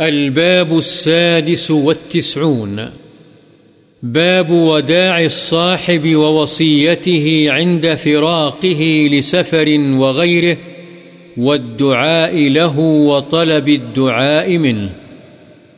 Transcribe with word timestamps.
الباب 0.00 0.72
السادس 0.72 1.70
والتسعون. 1.70 2.78
باب 4.02 4.50
وداع 4.50 5.18
الصاحب 5.18 6.06
ووصيته 6.14 7.50
عند 7.50 7.84
فراقه 8.02 8.82
لسفر 9.10 9.68
وغيره، 9.96 10.70
والدعاء 11.36 12.32
له 12.32 12.72
وطلب 13.06 13.66
الدعاء 13.66 14.48
منه. 14.48 14.86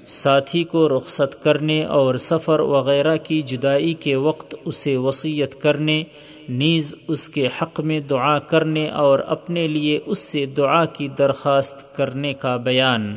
ساتھی 0.06 0.64
کو 0.64 0.88
رخصت 0.88 1.44
کرنے 1.44 1.84
اور 1.84 2.14
سفر 2.14 2.60
وغیرہ 2.60 3.16
کی 3.16 3.42
جدائی 3.42 3.94
کے 3.94 4.16
وقت 4.16 4.54
اسے 4.64 4.96
وصیت 4.96 5.62
کرنے، 5.62 6.02
نیز 6.48 6.94
اس 7.08 7.28
کے 7.28 7.48
حق 7.62 7.80
میں 7.80 8.00
دعا 8.00 8.38
کرنے 8.38 8.88
اور 8.88 9.18
اپنے 9.18 9.66
لیے 9.66 9.98
اس 10.06 10.18
سے 10.18 10.46
دعا 10.46 10.84
کی 10.84 11.08
درخواست 11.18 11.96
کرنے 11.96 12.32
کا 12.32 12.56
بیان۔ 12.56 13.16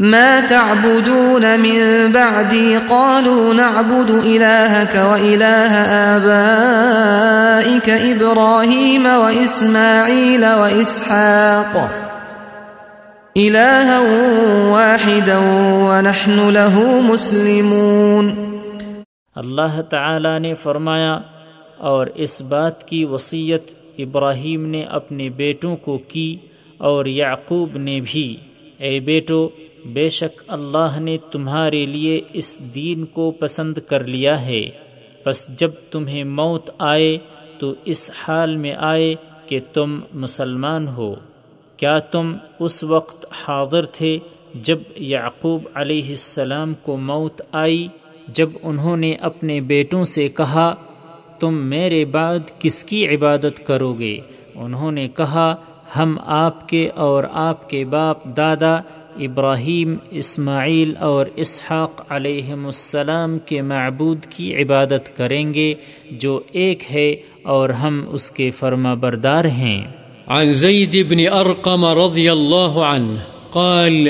ما 0.00 0.40
تعبدون 0.48 1.44
من 1.60 2.12
بعدي 2.12 2.76
قالوا 2.88 3.54
نعبد 3.54 4.10
إلهك 4.10 4.94
وإله 4.94 5.72
آبائك 6.16 7.88
إبراهيم 7.88 9.06
وإسماعيل 9.06 10.44
وإسحاق. 10.44 11.76
إلها 13.38 13.98
واحدا 14.68 15.38
ونحن 15.72 16.52
له 16.52 17.00
مسلمون. 17.02 18.30
اللہ 19.34 19.80
تعالی 19.90 20.38
نے 20.38 20.54
فرمایا، 20.54 21.18
اور 21.78 22.06
اس 22.14 22.42
بات 22.42 22.88
کی 22.88 23.04
وصیت 23.04 23.70
ابراہیم 23.98 24.66
نے 24.66 24.82
اپنے 24.82 25.28
بیٹوں 25.28 25.76
کو 25.76 25.98
کی، 25.98 26.36
اور 26.78 27.06
یعقوب 27.06 27.76
نے 27.76 28.00
بھی۔ 28.04 28.36
اے 28.78 29.00
بیٹو 29.00 29.48
بے 29.84 30.08
شک 30.08 30.42
اللہ 30.48 30.98
نے 31.00 31.16
تمہارے 31.32 31.86
لیے 31.86 32.20
اس 32.32 32.74
دین 32.74 33.04
کو 33.04 33.30
پسند 33.30 33.78
کر 33.78 34.04
لیا 34.04 34.46
ہے۔ 34.46 34.70
بس 35.26 35.48
جب 35.48 35.70
تمہیں 35.90 36.24
موت 36.24 36.70
آئے 36.78 37.18
تو 37.58 37.74
اس 37.84 38.10
حال 38.28 38.56
میں 38.56 38.74
آئے 38.78 39.14
کہ 39.46 39.60
تم 39.72 40.00
مسلمان 40.14 40.88
ہو۔ 40.88 41.14
کیا 41.76 41.98
تم 41.98 42.36
اس 42.58 42.84
وقت 42.84 43.26
حاضر 43.30 43.84
تھے 43.84 44.18
جب 44.54 44.78
یعقوب 44.96 45.68
علیہ 45.74 46.08
السلام 46.08 46.74
کو 46.74 46.96
موت 46.96 47.42
آئی، 47.52 47.88
جب 48.28 48.48
انہوں 48.62 48.96
نے 48.96 49.14
اپنے 49.14 49.60
بیٹوں 49.60 50.04
سے 50.04 50.28
کہا، 50.28 50.74
تم 51.38 51.54
میرے 51.54 52.04
بعد 52.04 52.38
کس 52.58 52.84
کی 52.84 53.08
عبادت 53.08 53.66
کرو 53.66 53.92
گے؟ 53.92 54.20
انہوں 54.54 54.92
نے 54.92 55.08
کہا، 55.08 55.56
ہم 55.96 56.18
آپ 56.26 56.68
کے 56.68 56.88
اور 56.88 57.24
آپ 57.32 57.70
کے 57.70 57.84
باپ 57.84 58.24
دادا 58.24 58.80
ابراہیم، 59.16 59.96
اسماعیل 60.10 60.96
اور 60.96 61.26
اسحاق 61.36 62.12
علیہ 62.12 62.52
السلام 62.52 63.38
کے 63.38 63.62
معبود 63.62 64.26
کی 64.26 64.62
عبادت 64.62 65.16
کریں 65.16 65.54
گے 65.54 65.74
جو 66.10 66.40
ایک 66.52 66.82
ہے 66.90 67.14
اور 67.42 67.68
ہم 67.68 68.04
اس 68.08 68.30
کے 68.30 68.50
فرما 68.50 68.94
بردار 68.94 69.44
ہیں۔ 69.44 69.84
عن 70.26 70.52
زيد 70.52 70.96
بن 71.08 71.18
أرقم 71.18 71.84
رضي 71.84 72.28
الله 72.28 72.82
عنه 72.82 73.18
قال، 73.50 74.08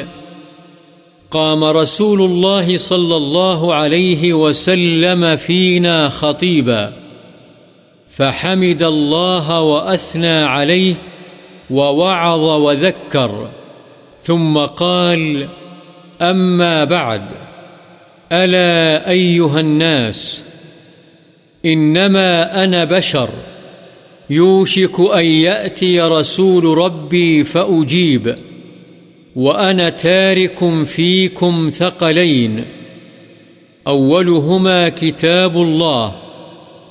قام 1.29 1.65
رسول 1.65 2.19
الله 2.23 2.77
صلى 2.77 3.17
الله 3.17 3.73
عليه 3.73 4.33
وسلم 4.33 5.25
فينا 5.37 6.09
خطيبا 6.09 6.91
فحمد 8.17 8.83
الله 8.83 9.61
وأثنى 9.61 10.43
عليه 10.43 10.93
ووعظ 11.71 12.41
وذكر 12.41 13.60
ثم 14.23 14.59
قال، 14.59 15.49
أما 16.21 16.85
بعد، 16.85 17.33
ألا 18.33 19.11
أيها 19.11 19.61
الناس، 19.61 20.45
إنما 21.65 22.65
أنا 22.65 22.85
بشر، 22.85 23.29
يوشك 24.31 25.01
أن 25.15 25.25
يأتي 25.25 26.01
رسول 26.01 26.65
ربي 26.65 27.45
فأجيب، 27.45 28.35
وأنا 29.37 29.89
تارك 29.89 30.85
فيكم 30.85 31.71
ثقلين. 31.73 32.65
أولهما 33.87 34.89
كتاب 34.89 35.57
الله، 35.57 36.17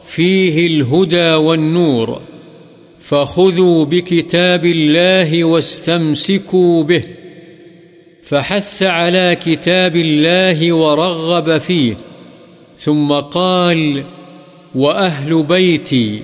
فيه 0.05 0.67
الهدى 0.67 1.33
والنور، 1.33 2.21
فخذوا 2.99 3.85
بكتاب 3.85 4.65
الله 4.65 5.43
واستمسكوا 5.43 6.83
به. 6.83 7.03
فحث 8.29 8.83
على 8.83 9.37
كتاب 9.39 9.95
الله 9.95 10.73
ورغب 10.73 11.57
فيه، 11.57 11.93
ثم 12.79 13.13
قال 13.13 14.03
وأهل 14.75 15.43
بيتي، 15.43 16.23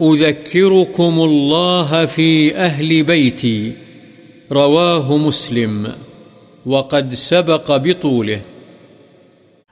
أذكركم 0.00 1.20
الله 1.20 2.06
في 2.06 2.56
أهل 2.56 3.02
بيتي، 3.02 3.72
رواه 4.52 5.16
مسلم، 5.16 5.86
وقد 6.66 7.14
سبق 7.14 7.70
بطوله. 7.70 8.38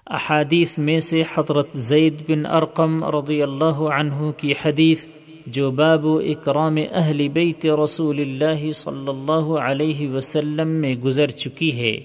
احادیث 0.07 0.79
میں 0.79 1.01
سے 1.01 1.23
حضرت 1.35 1.67
زید 1.75 2.15
بن 2.29 2.47
ارقم 2.47 3.05
رضی 3.05 3.43
اللہ 3.43 3.81
عنہ 3.99 4.31
کی 4.37 4.53
حدیث 4.65 5.07
جو 5.47 5.71
باب 5.71 6.07
اکرام 6.07 6.79
اہل 6.93 7.29
بیت 7.29 7.67
رسول 7.85 8.21
اللہ 8.21 8.71
صلی 8.71 9.09
اللہ 9.09 9.59
علیہ 9.59 10.11
وسلم 10.11 10.69
میں 10.69 10.95
گزر 10.95 11.27
چکی 11.27 11.79
ہے۔ 11.79 12.01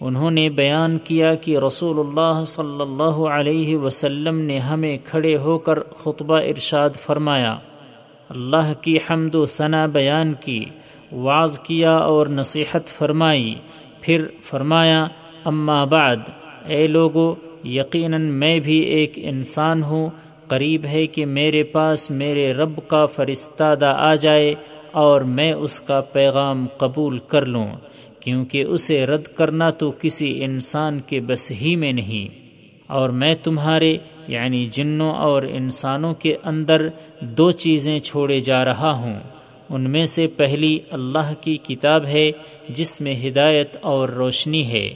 انہوں 0.00 0.30
نے 0.30 0.50
بیان 0.50 0.98
کیا 1.04 1.34
کہ 1.34 1.58
رسول 1.58 1.98
اللہ 1.98 2.44
صلی 2.44 2.82
اللہ 2.82 3.26
علیہ 3.28 3.76
وسلم 3.76 4.38
نے 4.38 4.58
ہمیں 4.58 4.98
کھڑے 5.04 5.36
ہو 5.36 5.58
کر 5.58 5.78
خطبہ 5.82 6.38
ارشاد 6.38 6.90
فرمایا۔ 6.90 7.56
اللہ 8.28 8.72
کی 8.80 8.96
حمد 8.96 9.34
و 9.34 9.46
ثنا 9.46 9.86
بیان 9.86 10.34
کی 10.40 10.64
واض 11.12 11.58
کیا 11.58 11.96
اور 11.96 12.26
نصیحت 12.26 12.88
فرمائی۔ 12.88 13.54
پھر 14.00 14.24
فرمایا، 14.42 15.06
اما 15.44 15.84
بعد، 15.84 16.16
اے 16.66 16.86
لوگو، 16.86 17.34
یقیناً 17.64 18.22
میں 18.22 18.60
بھی 18.60 18.78
ایک 18.78 19.12
انسان 19.16 19.82
ہوں۔ 19.82 20.10
قریب 20.50 20.84
ہے 20.84 21.06
کہ 21.06 21.26
میرے 21.26 21.62
پاس 21.62 22.10
میرے 22.10 22.52
رب 22.52 22.80
کا 22.88 23.06
فرستادہ 23.06 23.94
آ 23.98 24.14
جائے 24.14 24.54
اور 24.92 25.20
میں 25.20 25.52
اس 25.52 25.80
کا 25.80 26.00
پیغام 26.00 26.66
قبول 26.76 27.18
کر 27.18 27.46
لوں، 27.46 27.68
کیونکہ 28.20 28.62
اسے 28.62 29.06
رد 29.06 29.22
کرنا 29.22 29.70
تو 29.70 29.92
کسی 30.00 30.44
انسان 30.44 31.00
کے 31.06 31.20
بس 31.20 31.52
ہی 31.60 31.76
میں 31.76 31.92
نہیں۔ 31.92 32.34
اور 32.86 33.10
میں 33.10 33.34
تمہارے 33.42 33.96
یعنی 34.28 34.68
جنوں 34.70 35.12
اور 35.12 35.42
انسانوں 35.42 36.14
کے 36.14 36.36
اندر 36.44 36.88
دو 37.20 37.50
چیزیں 37.50 37.98
چھوڑے 37.98 38.40
جا 38.40 38.64
رہا 38.64 38.90
ہوں۔ 38.90 39.18
ان 39.68 39.90
میں 39.90 40.06
سے 40.06 40.26
پہلی 40.26 40.78
اللہ 40.90 41.32
کی 41.40 41.56
کتاب 41.56 42.06
ہے، 42.06 42.32
جس 42.68 43.00
میں 43.00 43.14
ہدایت 43.28 43.76
اور 43.80 44.08
روشنی 44.08 44.66
ہے۔ 44.66 44.90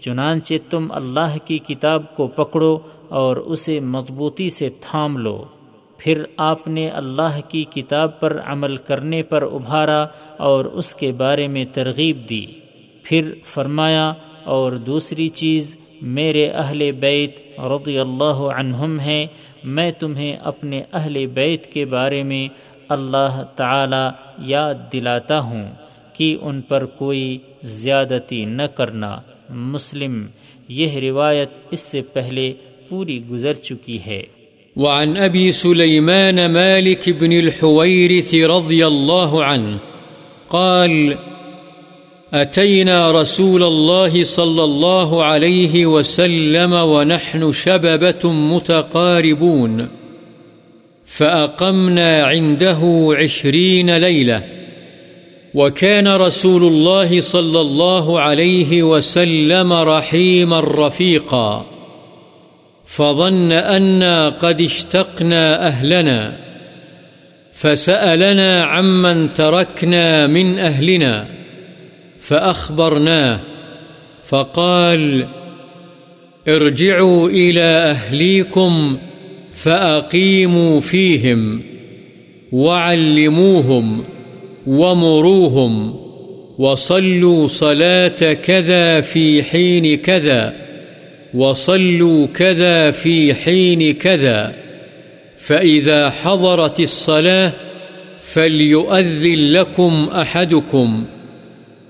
چنانچہ 0.00 0.54
تم 0.70 0.86
اللہ 0.90 1.38
کی 1.44 1.58
کتاب 1.58 2.16
کو 2.16 2.26
پکڑو 2.26 2.78
اور 3.08 3.36
اسے 3.36 3.80
مضبوطی 3.80 4.50
سے 4.50 4.68
تھام 4.80 5.16
لو۔ 5.16 5.44
پھر 5.98 6.22
آپ 6.36 6.68
نے 6.68 6.88
اللہ 6.88 7.40
کی 7.48 7.64
کتاب 7.64 8.20
پر 8.20 8.40
عمل 8.46 8.76
کرنے 8.76 9.22
پر 9.22 9.42
ابھارا 9.42 10.06
اور 10.36 10.64
اس 10.64 10.94
کے 10.94 11.12
بارے 11.12 11.48
میں 11.48 11.64
ترغیب 11.72 12.30
دی۔ 12.30 12.46
پھر 13.02 13.34
فرمایا، 13.44 14.12
اور 14.44 14.72
دوسری 14.72 15.28
چیز، 15.28 15.76
میرے 16.02 16.48
اہل 16.48 16.92
بیت 16.92 17.60
رضی 17.60 17.98
اللہ 17.98 18.38
عنہم 18.56 19.00
ہیں، 19.00 19.26
میں 19.64 19.92
تمہیں 19.92 20.36
اپنے 20.36 20.82
اہل 20.92 21.26
بیت 21.26 21.66
کے 21.66 21.84
بارے 21.84 22.22
میں 22.22 22.48
اللہ 22.88 23.42
تعالی 23.56 24.08
یاد 24.38 24.74
دلاتا 24.92 25.40
ہوں 25.40 25.74
کہ 26.12 26.36
ان 26.40 26.60
پر 26.60 26.86
کوئی 26.86 27.38
زیادتی 27.62 28.44
نہ 28.44 28.62
کرنا۔ 28.62 29.20
مسلم، 29.50 30.26
یہ 30.68 30.98
روایت 30.98 31.48
اس 31.70 31.80
سے 31.80 32.00
پہلے 32.02 32.52
پوری 32.88 33.22
گزر 33.30 33.54
چکی 33.54 33.98
ہے۔ 34.06 34.22
وعن 34.76 35.16
ابی 35.16 35.52
سلیمان 35.52 36.36
مالک 36.36 37.08
بن 37.20 37.32
الحویرث 37.32 38.34
رضی 38.34 38.82
اللہ 38.82 39.34
عنہ 39.46 39.76
قال 40.48 41.12
أتينا 42.34 43.20
رسول 43.20 43.62
الله 43.62 44.22
صلى 44.22 44.64
الله 44.64 45.24
عليه 45.24 45.86
وسلم 45.86 46.72
ونحن 46.72 47.52
شببة 47.52 48.32
متقاربون 48.32 49.86
فأقمنا 51.04 52.26
عنده 52.26 52.80
عشرين 53.18 53.90
ليلة 53.90 54.57
وكان 55.54 56.08
رسول 56.08 56.62
الله 56.62 57.20
صلى 57.20 57.60
الله 57.60 58.20
عليه 58.20 58.82
وسلم 58.82 59.72
رحيما 59.72 60.60
رفيقا. 60.60 61.66
فظن 62.84 63.52
أنا 63.52 64.28
قد 64.28 64.60
اشتقنا 64.60 65.66
أهلنا. 65.66 66.36
فسألنا 67.52 68.64
عمن 68.64 69.34
تركنا 69.34 70.26
من 70.26 70.58
أهلنا. 70.58 71.26
فأخبرناه. 72.20 73.40
فقال 74.26 75.26
ارجعوا 76.48 77.28
إلى 77.28 77.60
أهليكم 77.60 78.98
فأقيموا 79.52 80.80
فيهم 80.80 81.62
وعلموهم. 82.52 84.04
ومروهم 84.68 85.94
وصلوا 86.58 87.46
صلاة 87.46 88.32
كذا 88.32 89.00
في 89.00 89.42
حين 89.42 89.96
كذا 89.96 90.54
وصلوا 91.34 92.26
كذا 92.26 92.90
في 92.90 93.34
حين 93.34 93.92
كذا 93.92 94.54
فإذا 95.36 96.10
حضرت 96.10 96.80
الصلاة 96.80 97.52
فليؤذن 98.22 99.52
لكم 99.52 100.08
أحدكم 100.12 101.06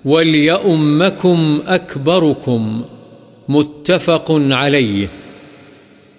وليؤمكم 0.04 1.62
أكبركم 1.66 2.84
متفق 3.48 4.26
عليه 4.30 5.10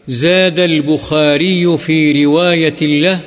زاد 0.08 0.60
البخاري 0.60 1.78
في 1.78 2.26
رواية 2.26 2.82
له 2.82 3.20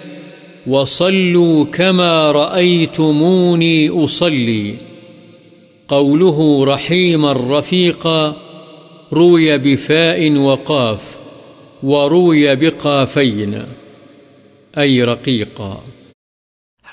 وصلوا 0.67 1.65
كما 1.73 2.33
رأيتموني 2.33 3.89
أصلي. 3.89 4.75
قوله 5.89 6.65
رحيما 6.65 7.33
رفيقا 7.33 8.33
روي 9.13 9.59
بفاء 9.59 10.33
وقاف 10.33 11.19
وروي 11.83 12.55
بقافين، 12.55 13.55
أي 14.79 15.01
رقيقا. 15.03 15.75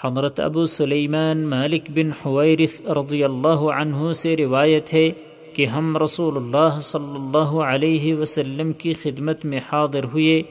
حضرت 0.02 0.40
ابو 0.40 0.66
سلیمان 0.66 1.38
مالک 1.38 1.82
بن 1.90 2.10
حویرث 2.26 2.82
رضی 2.82 3.24
اللہ 3.24 3.48
عنہ 3.48 4.12
سے 4.12 4.36
روایت 4.38 4.94
ہے 4.94 5.10
کہ 5.54 5.66
ہم 5.66 5.98
رسول 5.98 6.36
اللہ 6.36 6.80
صلی 6.80 7.16
اللہ 7.16 7.62
علیہ 7.62 8.16
وسلم 8.16 8.74
کی 8.74 8.94
خدمت 8.94 9.46
میں 9.46 9.60
حاضر 9.72 10.04
ہوئے 10.04 10.42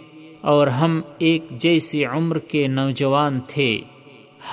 اور 0.49 0.67
ہم 0.67 1.01
ایک 1.19 1.45
جیسی 1.51 2.05
عمر 2.05 2.39
کے 2.39 2.67
نوجوان 2.67 3.41
تھے۔ 3.49 3.81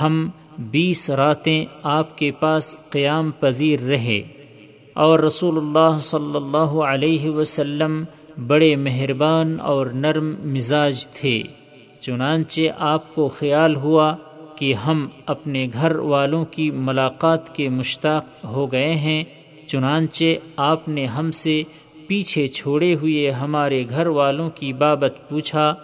ہم 0.01 0.29
بیس 0.57 1.09
راتیں 1.09 1.65
آپ 1.83 2.17
کے 2.17 2.31
پاس 2.31 2.75
قیام 2.89 3.31
پذیر 3.39 3.79
رہے۔ 3.81 4.21
اور 4.93 5.19
رسول 5.19 5.57
اللہ 5.57 5.99
صلی 5.99 6.35
اللہ 6.35 6.81
علیہ 6.83 7.29
وسلم 7.29 8.03
بڑے 8.47 8.75
مہربان 8.75 9.57
اور 9.59 9.85
نرم 9.85 10.35
مزاج 10.43 11.07
تھے۔ 11.07 11.41
چنانچہ 12.01 12.61
آپ 12.77 13.15
کو 13.15 13.27
خیال 13.27 13.75
ہوا 13.75 14.15
کہ 14.55 14.73
ہم 14.73 15.07
اپنے 15.25 15.67
گھر 15.73 15.95
والوں 15.95 16.45
کی 16.45 16.71
ملاقات 16.71 17.55
کے 17.55 17.69
مشتاق 17.69 18.45
ہو 18.45 18.71
گئے 18.71 18.95
ہیں، 18.95 19.23
چنانچہ 19.67 20.23
آپ 20.55 20.87
نے 20.87 21.05
ہم 21.05 21.31
سے 21.31 21.63
پیچھے 22.07 22.47
چھوڑے 22.47 22.95
ہوئے 22.95 23.31
ہمارے 23.31 23.83
گھر 23.89 24.07
والوں 24.07 24.49
کی 24.49 24.73
بابت 24.73 25.29
پوچھا 25.29 25.75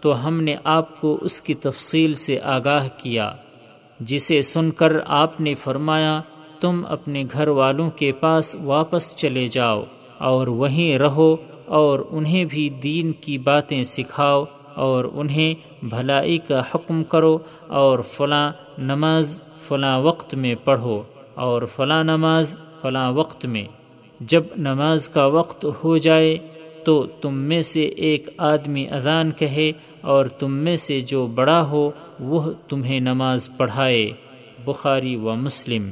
تو 0.00 0.26
ہم 0.26 0.40
نے 0.40 0.56
آپ 0.64 1.00
کو 1.00 1.18
اس 1.20 1.40
کی 1.40 1.54
تفصیل 1.54 2.14
سے 2.14 2.38
آگاہ 2.42 2.88
کیا، 2.96 3.32
جسے 4.00 4.42
سن 4.42 4.70
کر 4.70 4.92
آپ 5.06 5.40
نے 5.40 5.54
فرمایا، 5.54 6.20
تم 6.60 6.84
اپنے 6.88 7.24
گھر 7.32 7.48
والوں 7.48 7.90
کے 7.90 8.12
پاس 8.12 8.56
واپس 8.64 9.16
چلے 9.16 9.48
جاؤ 9.48 9.84
اور 10.18 10.46
وہیں 10.46 10.98
رہو 10.98 11.36
اور 11.66 12.00
انہیں 12.10 12.44
بھی 12.44 12.68
دین 12.68 13.12
کی 13.12 13.38
باتیں 13.38 13.82
سکھاؤ 13.82 14.44
اور 14.74 15.04
انہیں 15.12 15.54
بھلائی 15.82 16.38
کا 16.38 16.60
حکم 16.74 17.04
کرو 17.04 17.38
اور 17.66 17.98
فلاں 17.98 18.52
نماز 18.78 19.40
فلاں 19.68 20.00
وقت 20.00 20.34
میں 20.34 20.54
پڑھو 20.64 21.02
اور 21.34 21.62
فلاں 21.76 22.04
نماز 22.04 22.56
فلاں 22.82 23.12
وقت 23.12 23.46
میں۔ 23.46 23.64
جب 24.20 24.42
نماز 24.56 25.08
کا 25.08 25.26
وقت 25.26 25.66
ہو 25.84 25.96
جائے 25.96 26.38
تو 26.84 27.06
تم 27.20 27.34
میں 27.34 27.62
سے 27.62 27.84
ایک 27.84 28.28
آدمی 28.38 28.88
اذان 28.88 29.30
کہے 29.30 29.72
اور 30.00 30.26
تم 30.26 30.52
میں 30.52 30.76
سے 30.76 31.00
جو 31.00 31.26
بڑا 31.26 31.62
ہو، 31.62 31.90
وہ 32.20 32.52
تمہیں 32.68 33.00
نماز 33.00 33.48
پڑھائے۔ 33.56 34.10
بخاری 34.64 35.16
و 35.16 35.34
مسلم۔ 35.34 35.90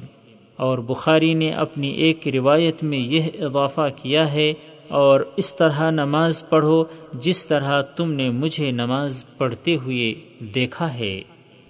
اور 0.56 0.78
بخاری 0.78 1.34
نے 1.34 1.50
اپنی 1.50 1.88
ایک 1.88 2.28
روایت 2.28 2.82
میں 2.82 2.98
یہ 2.98 3.22
اضافہ 3.40 3.88
کیا 3.96 4.32
ہے، 4.32 4.52
اور 4.88 5.20
اس 5.36 5.56
طرح 5.56 5.90
نماز 5.90 6.48
پڑھو 6.48 6.84
جس 7.12 7.46
طرح 7.46 7.82
تم 7.82 8.12
نے 8.12 8.30
مجھے 8.30 8.70
نماز 8.70 9.24
پڑھتے 9.38 9.76
ہوئے 9.76 10.14
دیکھا 10.40 10.94
ہے۔ 10.94 11.20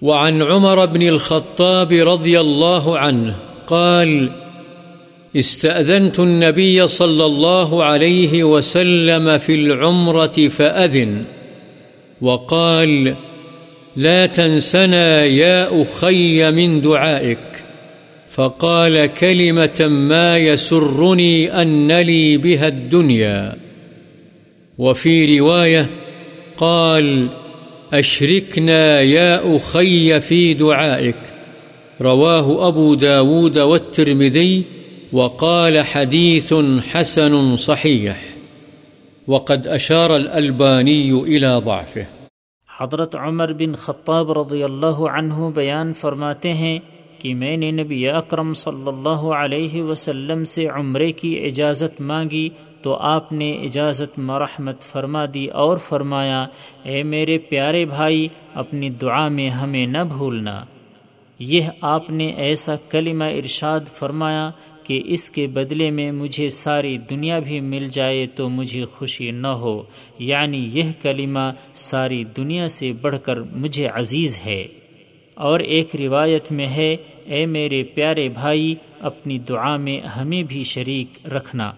وعن 0.02 0.42
عمر 0.42 0.86
بن 0.86 1.02
الخطاب 1.02 1.92
رضي 1.92 2.36
الله 2.36 2.96
عنه 2.98 3.32
قال، 3.64 4.28
استأذنت 5.32 6.20
النبي 6.20 6.86
صلى 6.86 7.24
الله 7.24 7.82
عليه 7.82 8.42
وسلم 8.42 9.30
في 9.42 9.54
العمرة 9.54 10.48
فأذن۔ 10.52 11.22
وقال، 12.20 13.14
لا 13.96 14.26
تنسنا 14.26 15.24
يا 15.24 15.82
أخي 15.82 16.50
من 16.50 16.80
دعائك. 16.80 17.64
فقال 18.28 19.06
كلمة 19.06 19.86
ما 19.88 20.38
يسرني 20.38 21.62
أن 21.62 21.92
لي 21.92 22.36
بها 22.36 22.68
الدنيا. 22.68 23.56
وفي 24.78 25.38
رواية 25.38 25.90
قال، 26.56 27.28
أشركنا 27.92 29.00
يا 29.00 29.56
أخي 29.56 30.20
في 30.20 30.54
دعائك. 30.54 31.19
رواه 32.00 32.69
أبو 32.69 32.94
داود 32.94 33.58
والترمذي 33.58 34.62
وقال 35.12 35.84
حديث 35.84 36.54
حسن 36.90 37.56
صحيح. 37.56 38.25
وقد 39.28 39.67
أشار 39.67 40.10
الألباني 40.10 41.10
إلى 41.10 41.48
ضعفه. 41.65 42.27
حضرت 42.79 43.17
عمر 43.17 43.53
بن 43.53 43.74
خطاب 43.74 44.32
رضی 44.32 44.62
اللہ 44.62 44.86
عنہ 44.86 45.34
بیان 45.55 45.94
فرماتے 45.94 46.55
ہیں 46.55 46.79
کہ 47.19 47.34
میں 47.34 47.56
نے 47.56 47.70
نبی 47.70 48.08
اکرم 48.08 48.55
صلی 48.55 48.89
اللہ 48.89 49.08
علیہ 49.08 49.82
وسلم 49.82 50.44
سے 50.44 50.67
عمرے 50.67 51.12
کی 51.12 51.46
اجازت 51.46 52.00
مانگی 52.00 52.48
تو 52.82 52.94
آپ 52.94 53.32
نے 53.32 53.53
اجازت 53.53 54.19
مرحمت 54.19 54.82
فرما 54.82 55.24
دی 55.34 55.46
اور 55.46 55.79
فرمایا، 55.79 56.46
اے 56.82 57.03
میرے 57.03 57.39
پیارے 57.39 57.84
بھائی، 57.84 58.29
اپنی 58.55 58.91
دعا 58.91 59.29
میں 59.29 59.50
ہمیں 59.50 59.86
نہ 59.86 60.05
بھولنا۔ 60.08 60.65
یہ 61.39 61.62
آپ 61.81 62.10
نے 62.10 62.27
ایسا 62.27 62.74
کلمہ 62.91 63.24
ارشاد 63.24 63.81
فرمایا 63.93 64.50
کہ 64.86 65.02
اس 65.05 65.31
کے 65.31 65.46
بدلے 65.46 65.90
میں 65.90 66.12
مجھے 66.12 66.48
ساری 66.48 66.98
دنیا 67.10 67.38
بھی 67.38 67.60
مل 67.60 67.88
جائے 67.90 68.26
تو 68.26 68.48
مجھے 68.48 68.84
خوشی 68.84 69.31
نہ 69.31 69.46
ہو۔ 69.46 69.82
یعنی 70.19 70.70
یہ 70.72 70.82
کلمہ 71.02 71.52
ساری 71.74 72.24
دنیا 72.36 72.69
سے 72.69 72.93
بڑھ 73.00 73.16
کر 73.22 73.40
مجھے 73.40 73.86
عزیز 73.86 74.40
ہے۔ 74.46 74.66
اور 75.34 75.60
ایک 75.60 75.96
روایت 75.96 76.52
میں 76.52 76.66
ہے، 76.66 76.96
اے 77.24 77.46
میرے 77.46 77.82
پیارے 77.82 78.28
بھائی، 78.28 78.74
اپنی 79.00 79.38
دعا 79.38 79.76
میں 79.76 80.00
ہمیں 80.00 80.43
بھی 80.43 80.62
شریک 80.62 81.26
رکھنا۔ 81.28 81.72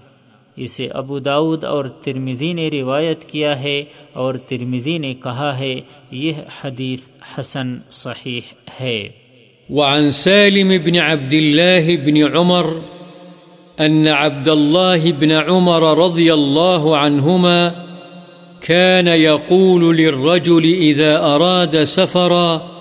اسے 0.56 0.88
ابو 0.88 1.18
داود 1.18 1.64
اور 1.64 1.84
ترمزی 1.84 2.52
نے 2.52 2.68
روایت 2.68 3.24
کیا 3.24 3.62
ہے 3.62 3.84
اور 4.12 4.34
ترمزی 4.34 4.98
نے 4.98 5.14
کہا 5.14 5.58
ہے، 5.58 5.80
یہ 6.10 6.32
حدیث 6.64 7.00
حسن 7.38 7.78
صحیح 7.90 8.40
ہے۔ 8.80 9.08
وعن 9.70 10.10
سالم 10.10 10.68
بن 10.84 10.96
عبد 10.96 11.34
الله 11.34 11.94
بن 12.04 12.36
عمر 12.36 12.66
أن 13.80 14.08
عبد 14.08 14.49
الله 14.49 15.12
بن 15.12 15.32
عمر 15.32 15.99
رضي 15.99 16.35
الله 16.35 16.97
عنهما 16.97 17.73
كان 18.61 19.06
يقول 19.06 19.97
للرجل 19.97 20.64
إذا 20.64 21.18
أراد 21.18 21.82
سفراً، 21.82 22.78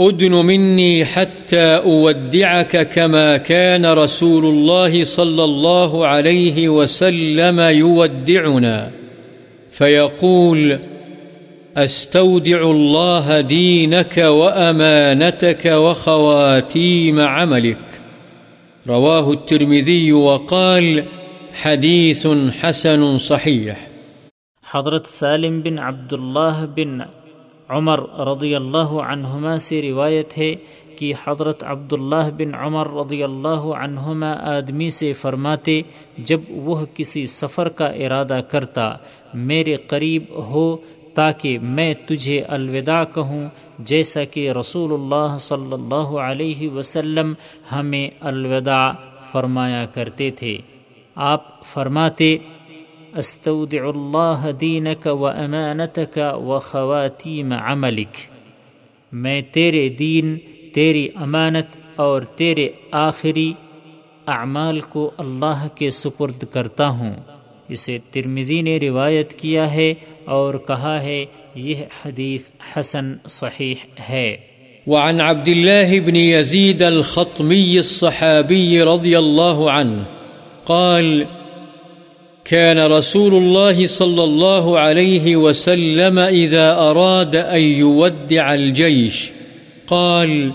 أدن 0.00 0.32
مني 0.32 1.04
حتى 1.04 1.76
أودعك 1.76 2.88
كما 2.88 3.36
كان 3.36 3.86
رسول 3.86 4.44
الله 4.44 5.04
صلى 5.04 5.44
الله 5.44 6.06
عليه 6.06 6.68
وسلم 6.68 7.60
يودعنا. 7.60 8.90
فيقول 9.70 10.78
أستودع 11.76 12.62
الله 12.62 13.40
دينك 13.40 14.16
وأمانتك 14.18 15.66
وخواتيم 15.66 17.20
عملك. 17.20 17.91
رواه 18.86 19.30
الترمذي 19.30 20.12
وقال 20.12 21.04
حديث 21.54 22.26
حسن 22.60 23.18
صحيح. 23.18 23.74
حضرت 24.64 25.06
سالم 25.06 25.60
بن 25.60 25.78
عبداللہ 25.78 26.64
بن 26.74 27.00
عمر 27.68 28.00
رضی 28.28 28.54
اللہ 28.54 28.94
عنہما 29.02 29.56
سے 29.58 29.80
روایت 29.82 30.36
ہے 30.38 30.54
کہ 30.96 31.12
حضرت 31.24 31.64
عبداللہ 31.64 32.30
بن 32.36 32.54
عمر 32.54 32.92
رضی 32.94 33.22
اللہ 33.22 33.70
عنہما 33.76 34.32
آدمی 34.56 34.90
سے 34.90 35.12
فرماتے، 35.12 35.80
جب 36.18 36.40
وہ 36.48 36.84
کسی 36.94 37.26
سفر 37.26 37.68
کا 37.68 37.86
ارادہ 37.86 38.40
کرتا، 38.50 38.92
میرے 39.34 39.76
قریب 39.86 40.24
ہو 40.50 40.76
تاکہ 41.14 41.58
میں 41.58 41.94
تجھے 42.06 42.42
الوداع 42.42 43.04
کہوں، 43.04 43.48
جیسا 43.78 44.24
کہ 44.24 44.50
رسول 44.50 44.92
اللہ 44.92 45.38
صلی 45.38 45.72
اللہ 45.72 46.18
علیہ 46.18 46.70
وسلم 46.70 47.32
ہمیں 47.72 48.10
الوداع 48.20 48.92
فرمایا 49.32 49.84
کرتے 49.86 50.30
تھے۔ 50.30 50.58
آپ 51.14 51.64
فرماتے، 51.64 52.36
استودع 53.16 53.88
اللہ 53.88 54.50
دینک 54.60 55.06
و 55.06 55.26
امانتک 55.26 56.18
و 56.32 56.58
خواتیم 56.58 57.52
عملک۔ 57.52 58.16
میں 59.12 59.42
تیرے 59.52 59.88
دین، 59.88 60.38
تیری 60.74 61.08
امانت 61.14 61.76
اور 61.96 62.22
تیرے 62.22 62.68
آخری 62.90 63.52
اعمال 64.26 64.80
کو 64.80 65.10
اللہ 65.18 65.66
کے 65.74 65.90
سپرد 65.90 66.44
کرتا 66.52 66.88
ہوں۔ 66.88 67.14
اسے 67.72 67.98
ترمزی 68.12 68.60
نے 68.62 68.78
روایت 68.78 69.32
کیا 69.32 69.74
ہے 69.74 69.94
اور 70.24 70.54
کہا 70.68 71.02
ہے، 71.02 71.24
یہ 71.54 71.74
حدیث 72.04 72.42
حسن 72.72 73.14
صحیح 73.28 73.74
ہے۔ 74.08 74.36
وعن 74.86 75.20
عبد 75.20 75.48
الله 75.48 75.98
بن 76.04 76.16
يزيد 76.16 76.82
الخطمي 76.82 77.78
الصحابي 77.78 78.80
رضي 78.80 79.14
الله 79.18 79.70
عنه 79.70 80.02
قال 80.64 81.22
كان 82.44 82.78
رسول 82.78 83.34
الله 83.34 83.86
صلى 83.86 84.24
الله 84.24 84.78
عليه 84.78 85.36
وسلم 85.36 86.18
إذا 86.18 86.66
أراد 86.90 87.36
أن 87.36 87.62
يودع 87.62 88.54
الجيش 88.54 89.32
قال 89.86 90.50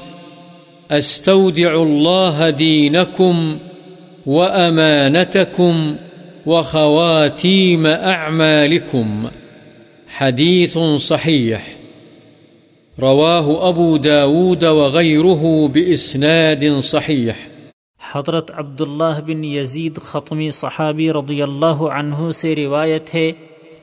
أستودع 0.91 1.71
الله 1.73 2.49
دينكم 2.49 3.57
وأمانتكم 4.25 5.95
وخواتيم 6.47 7.85
أعمالكم 7.85 9.29
حديث 10.09 10.77
صحيح 10.97 11.61
رواه 12.97 13.69
أبو 13.69 13.97
داود 13.97 14.65
وغيره 14.65 15.67
بإسناد 15.67 16.65
صحيح 16.79 17.35
حضرت 18.01 18.51
عبداللہ 18.53 19.19
بن 19.25 19.43
یزید 19.45 19.97
ختمی 20.03 20.49
صحابی 20.51 21.11
رضی 21.13 21.41
اللہ 21.41 21.83
عنہ 21.91 22.29
سے 22.31 22.55
روایت 22.55 23.13
ہے 23.15 23.31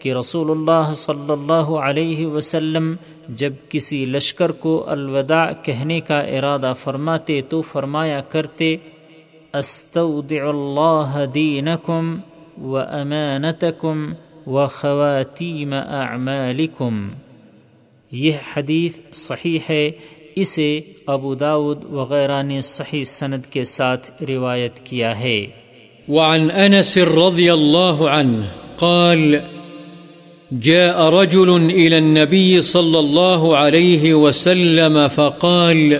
کہ 0.00 0.14
رسول 0.14 0.50
اللہ 0.50 0.92
صلی 0.96 1.30
اللہ 1.32 1.76
علیہ 1.82 2.26
وسلم 2.26 2.94
جب 3.38 3.52
کسی 3.68 4.04
لشکر 4.06 4.52
کو 4.60 4.82
الوداع 4.88 5.46
کہنے 5.64 6.00
کا 6.00 6.20
ارادہ 6.38 6.72
فرماتے 6.84 7.40
تو 7.50 7.62
فرمایا 7.72 8.20
کرتے 8.30 8.76
استودع 9.54 10.46
اللہ 10.48 11.24
دینکم 11.34 12.16
و 12.62 12.76
امانتکم 12.76 14.12
و 14.46 14.58
اعمالکم 15.72 17.08
یہ 18.12 18.32
حدیث 18.56 19.00
صحیح 19.12 19.58
ہے، 19.70 19.90
اسے 20.36 20.80
ابو 21.06 21.34
داود 21.34 21.84
وغیرہ 21.84 22.42
نے 22.42 22.60
صحیح 22.60 23.04
سند 23.04 23.42
کے 23.50 23.64
ساتھ 23.64 24.22
روایت 24.28 24.80
کیا 24.80 25.18
ہے۔ 25.18 25.46
وعن 26.08 26.50
انس 26.50 26.98
رضی 26.98 27.50
اللہ 27.50 28.02
عنہ 28.02 28.44
قال، 28.76 29.34
جاء 30.60 31.10
رجل 31.10 31.50
إلى 31.70 31.96
النبي 31.96 32.60
صلى 32.60 32.98
الله 32.98 33.54
عليه 33.54 34.14
وسلم 34.14 34.98
فقال، 35.14 35.92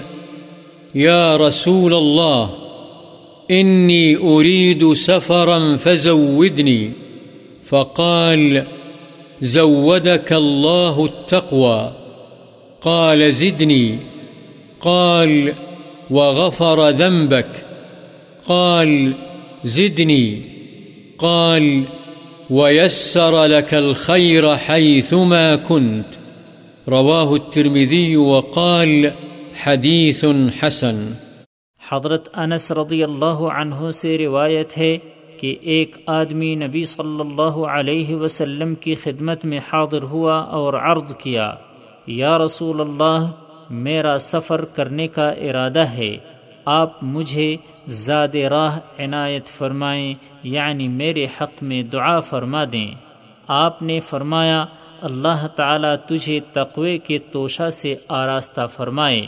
يا 0.94 1.38
رسول 1.38 1.94
الله 1.94 2.63
إني 3.50 4.16
أريد 4.16 4.92
سفرا 4.92 5.76
فزودني 5.76 6.92
فقال 7.64 8.66
زودك 9.40 10.32
الله 10.32 11.04
التقوى 11.04 11.92
قال 12.80 13.32
زدني 13.32 13.98
قال 14.80 15.54
وغفر 16.10 16.88
ذنبك 16.88 17.66
قال 18.48 19.12
زدني 19.64 20.42
قال 21.18 21.84
ويسر 22.50 23.44
لك 23.44 23.74
الخير 23.74 24.56
حيثما 24.56 25.56
كنت 25.56 26.06
رواه 26.88 27.34
الترمذي 27.34 28.16
وقال 28.16 29.12
حديث 29.54 30.26
حسن 30.60 31.14
حضرت 31.88 32.28
انس 32.32 32.72
رضی 32.72 33.02
اللہ 33.04 33.40
عنہ 33.52 33.90
سے 33.90 34.18
روایت 34.18 34.78
ہے 34.78 34.96
کہ 35.38 35.56
ایک 35.60 35.96
آدمی 36.06 36.54
نبی 36.54 36.84
صلی 36.84 37.20
اللہ 37.20 37.56
علیہ 37.68 38.16
وسلم 38.16 38.74
کی 38.74 38.94
خدمت 38.94 39.44
میں 39.44 39.58
حاضر 39.72 40.02
ہوا 40.02 40.38
اور 40.38 40.74
عرض 40.74 41.14
کیا، 41.14 41.54
یا 42.06 42.38
رسول 42.38 42.80
اللہ، 42.80 43.30
میرا 43.70 44.18
سفر 44.18 44.64
کرنے 44.64 45.08
کا 45.08 45.30
ارادہ 45.30 45.84
ہے، 45.86 46.16
آپ 46.64 47.02
مجھے 47.02 47.56
زاد 47.86 48.34
راہ 48.34 48.78
عنایت 48.98 49.46
فرمائیں 49.46 50.14
یعنی 50.42 50.88
میرے 50.88 51.26
حق 51.40 51.62
میں 51.62 51.82
دعا 51.82 52.20
فرما 52.20 52.64
دیں۔ 52.72 52.90
آپ 53.48 53.82
نے 53.82 54.00
فرمایا، 54.00 54.64
اللہ 55.02 55.46
تعالیٰ 55.46 55.94
تجھے 56.08 56.40
تقوی 56.52 56.98
کے 56.98 57.18
توشہ 57.18 57.70
سے 57.70 57.94
آراستہ 58.08 58.66
فرمائے۔ 58.74 59.26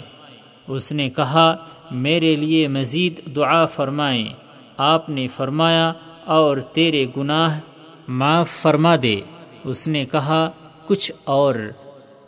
اس 0.68 0.92
نے 0.92 1.08
کہا 1.08 1.56
میرے 1.90 2.34
لیے 2.34 2.68
مزید 2.68 3.20
دعا 3.36 3.66
فرمائیں۔ 3.66 4.28
آپ 4.76 5.08
نے 5.08 5.26
فرمایا، 5.26 5.92
اور 6.24 6.56
تیرے 6.56 7.06
گناہ 7.16 7.60
معاف 8.08 8.50
فرما 8.50 8.96
دے۔ 9.02 9.20
اس 9.64 9.88
نے 9.88 10.04
کہا، 10.12 10.50
کچھ 10.86 11.12
اور۔ 11.24 11.54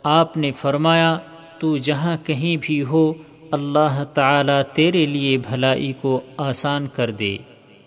آپ 0.03 0.37
نے 0.37 0.51
فرمایا، 0.51 1.17
تو 1.59 1.77
جہاں 1.77 2.17
کہیں 2.25 2.57
بھی 2.61 2.83
ہو، 2.83 3.13
اللہ 3.51 4.03
تعالی 4.13 4.61
تیرے 4.73 5.05
لیے 5.05 5.37
بھلائی 5.37 5.93
کو 6.01 6.21
آسان 6.37 6.87
کر 6.87 7.11
دے۔ 7.11 7.37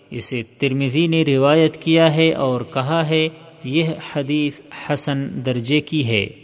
اسے 0.09 0.43
ترمزی 0.57 1.07
نے 1.07 1.23
روایت 1.23 1.77
کیا 1.77 2.15
ہے 2.15 2.33
اور 2.33 2.61
کہا 2.61 3.09
ہے، 3.09 3.29
یہ 3.63 3.83
حدیث 4.15 4.61
حسن 4.89 5.45
درجے 5.45 5.81
کی 5.81 6.07
ہے۔ 6.07 6.42